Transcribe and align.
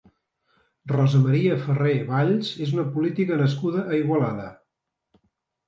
Rosa 0.91 1.21
Maria 1.25 1.57
Ferrer 1.65 1.99
Valls 2.09 2.51
és 2.69 2.73
una 2.79 2.87
política 2.97 3.39
nascuda 3.45 3.87
a 3.87 3.95
Igualada. 4.03 4.51